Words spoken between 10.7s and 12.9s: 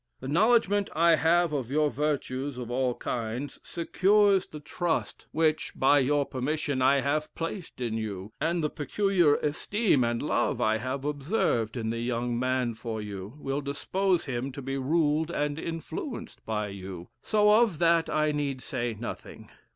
have observed in the young man